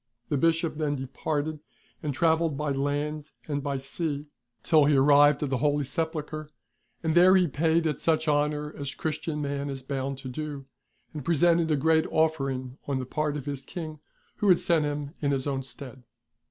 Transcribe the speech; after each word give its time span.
The 0.29 0.37
Bishop 0.37 0.77
then 0.77 0.95
departed 0.95 1.59
and 2.01 2.11
travelled 2.11 2.57
by 2.57 2.71
land 2.71 3.29
and 3.47 3.61
by 3.61 3.77
sea 3.77 4.25
till 4.63 4.85
he 4.85 4.95
362 4.95 4.95
MARCO 4.95 4.95
IHM.O. 4.95 4.95
Book 4.95 4.95
IN. 4.95 4.97
arrived 4.97 5.43
at 5.43 5.49
the 5.51 5.57
Holy 5.57 5.83
Sepulchre, 5.83 6.49
and 7.03 7.13
there 7.13 7.35
he 7.35 7.47
paid 7.47 7.85
it 7.85 8.01
such 8.01 8.27
honour 8.27 8.75
as 8.75 8.95
Christian 8.95 9.43
man 9.43 9.69
is 9.69 9.85
hound 9.87 10.17
to 10.17 10.27
do, 10.27 10.65
and 11.13 11.23
presented 11.23 11.69
a 11.69 11.75
great 11.75 12.07
offering 12.07 12.79
on 12.87 12.97
the 12.97 13.05
part 13.05 13.37
of 13.37 13.45
his 13.45 13.61
King 13.61 13.99
who 14.37 14.49
had 14.49 14.59
sent 14.59 14.85
him 14.85 15.11
in 15.21 15.29
his 15.29 15.45
own 15.45 15.61
stead. 15.61 16.01